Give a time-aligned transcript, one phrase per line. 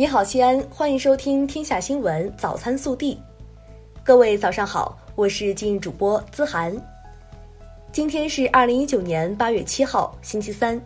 [0.00, 3.14] 你好，西安，欢迎收听《天下新闻早餐速递》。
[4.02, 6.74] 各位早上好，我是今日主播资涵。
[7.92, 10.80] 今天是二零一九年八月七号，星期三。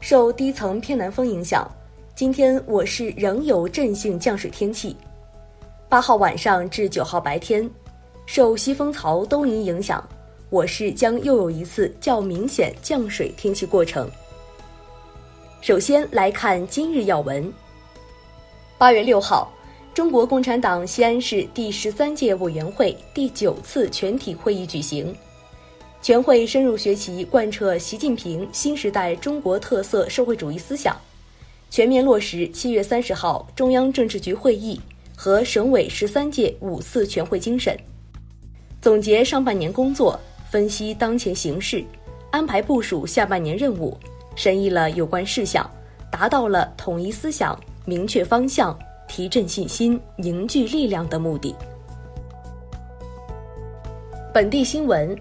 [0.00, 1.66] 受低层偏南风影响，
[2.14, 4.94] 今天我市仍有阵性降水天气。
[5.88, 7.66] 八号晚上至九号白天，
[8.26, 10.06] 受西风槽东移影响，
[10.50, 14.10] 我市将又有一次较明显降水天气过程。
[15.62, 17.50] 首先来看今日要闻。
[18.80, 19.52] 八月六号，
[19.92, 25.14] 中国共产党西安市第十三届委员会第九次全体会议举行。
[26.00, 30.96] 全会深入学习贯彻习近平新时代中国特色社会主义思想，
[31.68, 34.80] 全面落实七月三十号中央政治局会议
[35.14, 37.78] 和省委十三届五次全会精神，
[38.80, 40.18] 总结上半年工作，
[40.50, 41.84] 分析当前形势，
[42.30, 43.94] 安排部署下半年任务，
[44.34, 45.70] 审议了有关事项，
[46.10, 47.54] 达到了统一思想、
[47.86, 48.78] 明确方向、
[49.08, 51.54] 提振信心、凝聚力量的目的。
[54.32, 55.16] 本地新闻。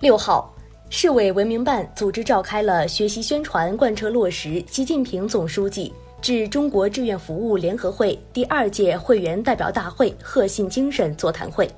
[0.00, 0.52] 六号，
[0.90, 11.68] 市委文明办组织召开了学习宣传贯彻落实习近平总书记致中国志愿服务联合会第二届会员代表大会贺信精神座谈会。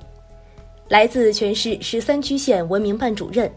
[0.89, 3.51] 来自全市十三区县文明办主任、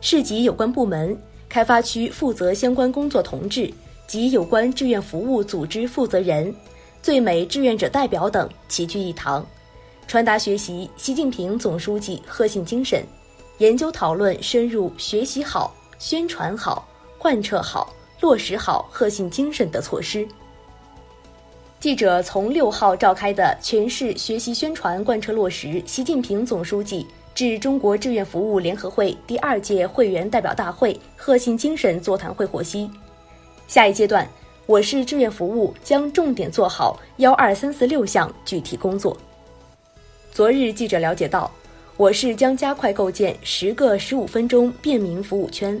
[0.00, 1.16] 市级有关部门、
[1.48, 3.72] 开发区负责相关工作同志
[4.06, 6.54] 及有关志愿服务组织负责人、
[7.02, 9.44] 最美志愿者代表等齐聚一堂，
[10.06, 13.04] 传达学习习近平总书记贺信精神。
[13.58, 16.88] 研究讨论深入学习好、宣传好、
[17.18, 20.26] 贯彻好、落实好贺信精神的措施。
[21.78, 32.90] 记者从六号召开的全市学习宣传贯彻落实习近平总书记致中国志愿服务联合会第二届会员代表大会贺信精神座谈会获悉，
[33.66, 34.28] 下一阶段，
[34.66, 39.16] 我市志愿服务将重点做好幺二三四六项具体工作。
[40.32, 41.50] 昨日，记者了解到。
[41.96, 45.80] 我市将加快构建十个十五分钟便民服务圈，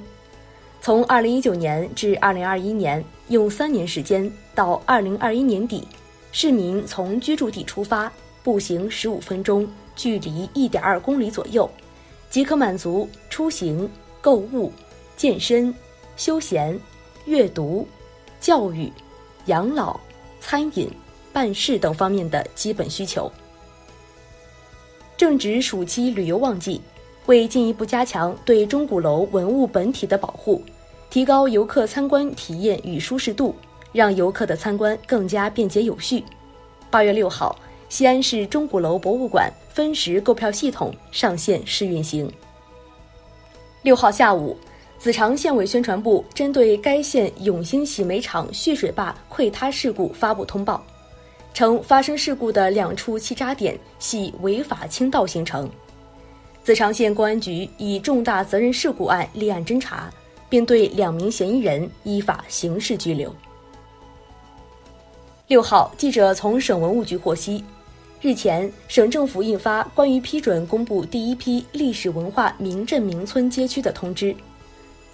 [0.80, 5.88] 从二零一九年至二零二一年，用三年时间到二零二一年底，
[6.30, 8.12] 市民从居住地出发，
[8.44, 11.68] 步行十五分钟，距离一点二公里左右，
[12.30, 13.90] 即可满足出行、
[14.20, 14.70] 购物、
[15.16, 15.74] 健身、
[16.16, 16.78] 休闲、
[17.26, 17.86] 阅读、
[18.40, 18.92] 教育、
[19.46, 19.98] 养老、
[20.40, 20.90] 餐饮、
[21.32, 23.30] 办事等方面的基本需求。
[25.16, 26.80] 正值暑期旅游旺季，
[27.26, 30.62] 为进一步加强对钟鼓楼文物本体的保护，
[31.08, 33.54] 提高游客参观体验与舒适度，
[33.92, 36.24] 让游客的参观更加便捷有序。
[36.90, 37.58] 八月六号，
[37.88, 42.30] 西安市钟鼓楼博物馆分时购票系统上线试运行。
[43.82, 44.56] 六号下午，
[44.98, 50.82] 子长县委宣传部针对该县永兴洗煤厂蓄水坝溃塌事故发布通报。
[51.52, 55.70] 称发生事故的两处气闸点系违法倾倒形成，
[56.64, 60.10] 子长县公安局以重大责任事故案立案侦查，
[60.48, 63.32] 并对两名嫌疑人依法刑事拘留。
[65.46, 67.62] 六号，记者从省文物局获悉，
[68.20, 74.34] 日前省政府印发关于批准公布第一批历史文化名镇名村街区的通知，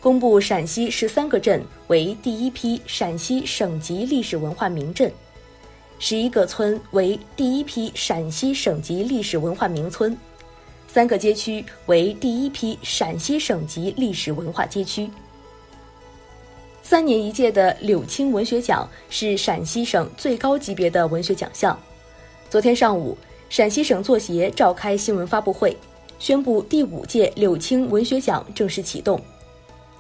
[0.01, 5.13] 公布陕西十三个镇为第一批陕西省级历史文化名镇。
[5.99, 10.17] 十一个村为第一批陕西省级历史文化名村，
[10.89, 15.11] 三个街区为第一批陕西省级历史文化街区。
[16.83, 21.79] 三年一届的柳青文学奖是陕西省最高级别的文学奖项。
[22.49, 23.15] 昨天上午，
[23.51, 25.77] 陕西省作协召开新闻发布会，
[26.19, 29.21] 宣布第五届柳青文学奖正式启动，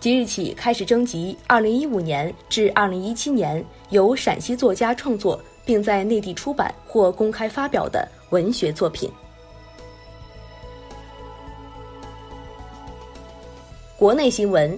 [0.00, 5.40] 即日起开始征集二零一五年至二零一七年由陕西作家创作。
[5.62, 9.08] 并在内地出版或公开发表的文学作品。
[13.96, 14.76] 国内新闻：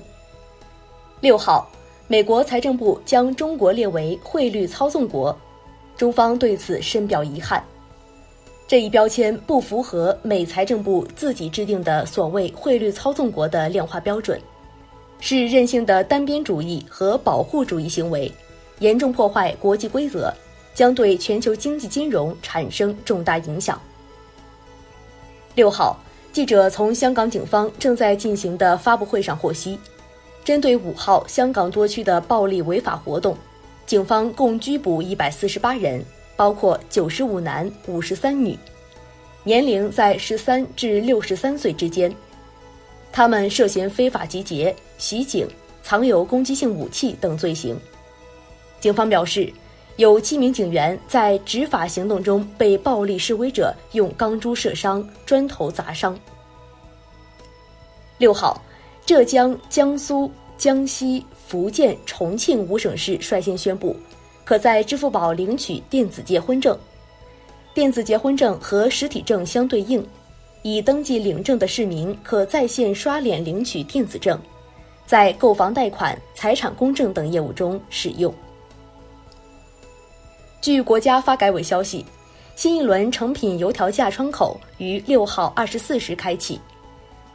[1.23, 1.67] 六号，
[2.09, 5.35] 美国财政部将中国列为汇率操纵国，
[5.97, 7.65] 中方对此深表遗憾。
[8.67, 14.39] 这一标签不符合美财政部自己制定的所谓汇率操纵国的量化标准，
[15.25, 18.31] 是任性的单边主义和保护主义行为，
[18.81, 20.31] 严重破坏国际规则。
[20.75, 23.79] 将对全球经济金融产生重大影响。
[25.55, 25.99] 六号，
[26.33, 29.79] 记者从香港警方正在进行的发布会上获悉，
[30.43, 33.37] 针对五号香港多区的暴力违法活动，
[33.85, 36.03] 警方共拘捕一百四十八人，
[36.37, 38.59] 包括九十五男五十三女，
[39.45, 42.11] 年龄在十三至六十三岁之间，
[43.13, 45.47] 他们涉嫌非法集结、袭警、
[45.83, 47.79] 藏有攻击性武器等罪行。
[48.81, 49.53] 警方表示。
[49.97, 56.19] 有七名警员在执法行动中被暴力示威者用钢珠射伤、砖头砸伤。
[58.17, 58.59] 六号，
[59.05, 63.95] 浙江、江苏、江西、福建、重庆五省市率先宣布，
[64.45, 66.77] 可在支付宝领取电子结婚证。
[67.75, 70.05] 电子结婚证和实体证相对应，
[70.63, 74.39] 已登记领证的市民可在线刷脸领取电子证，
[75.05, 78.33] 在购房贷款、财产公证等业务中使用。
[80.61, 82.07] 据国家发改委消息，
[82.55, 86.61] 新一轮成品油调价窗口于六号二十四时开启，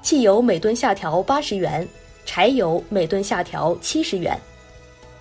[0.02, 1.86] 汽油每吨下调八十元，
[2.26, 4.40] 柴油每吨下调七十元。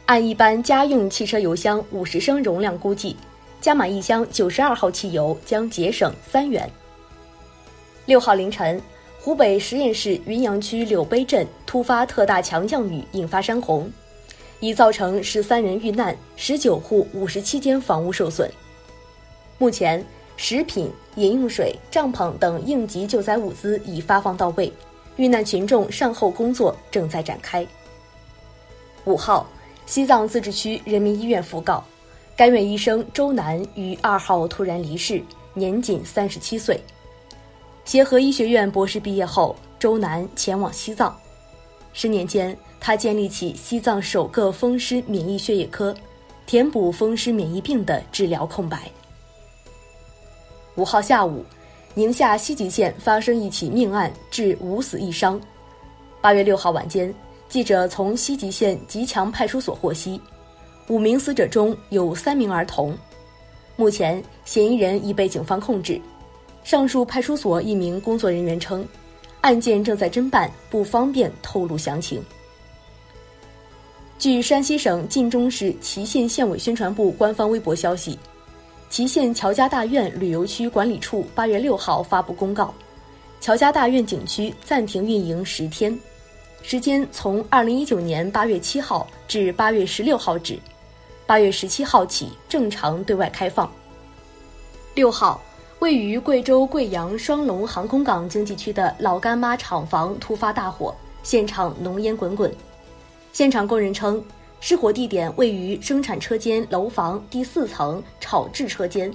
[0.05, 3.17] 按一般家用汽车油箱五十升容量估计，
[3.61, 6.71] 加满一箱九十二号汽油将节省三元。
[8.07, 8.81] 六号凌晨，
[9.19, 13.91] 湖北十堰市云阳区柳碑镇突发特大强降雨，引发山洪。
[14.61, 18.49] 已造成十三人遇难，十九户五十七间房屋受损。
[19.59, 20.07] 目前，
[20.37, 24.73] 食品、饮用水、帐篷等应急救灾物资已发放到位，
[25.17, 27.67] 遇难群众善后工作正在展开。
[29.05, 29.49] 五号，
[29.85, 31.85] 西藏自治区人民医院讣告，
[32.37, 35.21] 该院医生周楠于二号突然离世，
[35.55, 36.81] 年仅三十七岁。
[37.87, 41.17] 协和医学院博士毕业后，周南前往西藏，
[41.93, 42.55] 十年间。
[42.79, 45.93] 他建立起西藏首个风湿免疫血液科，
[46.47, 48.89] 填补风湿免疫病的治疗空白。
[50.77, 51.45] 五号下午，
[51.95, 55.41] 宁夏西吉县发生一起命案，致五死一伤。
[56.21, 57.13] 八月六号晚间，
[57.49, 60.21] 记者从西吉县吉强派出所获悉，
[60.89, 62.97] 五名死者中有三名儿童。
[63.75, 66.01] 目前，嫌疑人已被警方控制。
[66.67, 68.85] 上述派出所一名工作人员称，
[69.41, 72.21] 案件正在侦办，不方便透露详情。
[74.19, 78.19] 据山西省晋中市祁县县委宣传部官方微博消息，
[78.91, 82.75] 祁县乔家大院旅游区管理处八月六号发布公告，
[83.41, 85.97] 乔家大院景区暂停运营十天，
[86.65, 90.59] 时间从二零一九年八月七号至八月十六号止，
[91.27, 93.71] 八月十七号起正常对外开放。
[94.97, 95.41] 六号，
[95.81, 102.51] 位于贵州贵阳双龙航空港经济区的老干妈厂房突发大火，现场浓烟滚滚。
[103.31, 104.25] 现场工人称，
[104.59, 109.13] 失火地点位于生产车间楼房第四层炒制车间，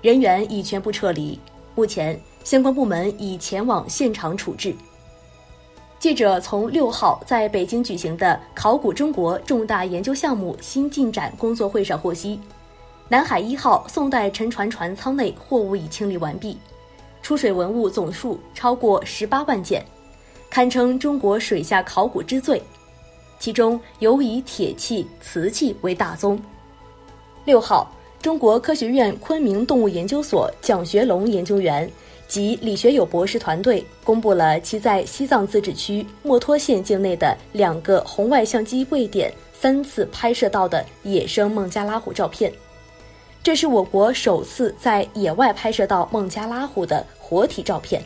[0.00, 1.38] 人员已全部撤离。
[1.76, 4.74] 目前，相关部门已前往现场处置。
[6.00, 12.40] 记者从六号在北京举行的考古中国重大研究项目新进展工作会上获悉，
[13.12, 16.56] 南海一号宋代沉船船舱内货物已清理完毕，
[17.20, 19.84] 出水文物总数超过十八万件，
[20.48, 22.62] 堪称中国水下考古之最。
[23.38, 26.40] 其中尤以铁器、瓷器为大宗。
[27.44, 27.92] 六号，
[28.22, 31.86] 中国科学院昆明动物研究所蒋学龙研究员
[32.26, 42.50] 及李学友博士团队公布了其在西藏自治区墨脱县境内的两个红外相机位点三次拍摄到的野生孟加拉虎照片。
[43.42, 48.00] 这是我国首次在野外拍摄到孟加拉虎的活体照片。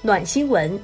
[0.00, 0.80] 暖新闻。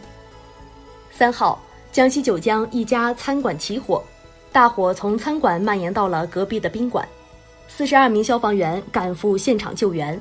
[1.11, 1.59] 三号，
[1.91, 4.05] 江西九江一家餐馆起火，
[4.53, 7.09] 大火从餐馆蔓延到了隔壁的宾馆，
[7.67, 10.21] 四十二名消防员赶赴现场救援，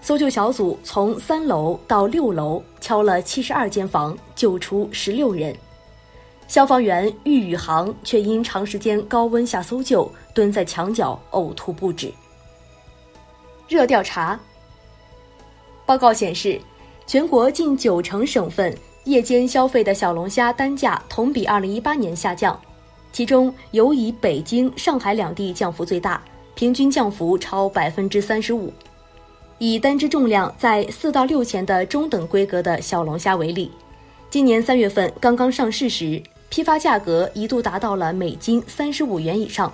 [0.00, 5.52] 搜救小组从三楼到六楼敲了七十二间房，救出十六人。
[6.52, 12.12] 消防员郁宇航却因长时间高温下搜救，蹲在墙角呕吐不止。
[13.66, 14.38] 热调查
[15.86, 16.60] 报告显示，
[17.06, 18.76] 全国近九成省份。
[19.04, 22.60] 夜间消费的小龙虾单价同比二零一八年下降，
[23.12, 26.22] 其中尤以北京、上海两地降幅最大，
[26.54, 28.70] 平均降幅超百分之三十五。
[29.56, 33.72] 以单只重量在四到六钱的中等规格的小龙虾为例，
[34.28, 39.72] 今年三月份刚刚上市时，批发价格一度达到了每斤三十五元以上，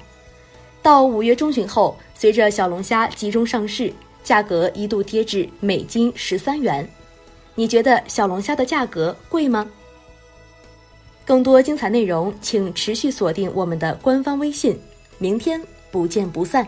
[0.81, 3.93] 到五月中旬后，随着小龙虾集中上市，
[4.23, 6.89] 价格一度跌至每斤十三元。
[7.57, 9.69] 你觉得小龙虾的价格贵吗？
[11.27, 14.79] 更多精彩内容，请持续锁定我们的官方微信。
[15.19, 16.65] 明天不见不散。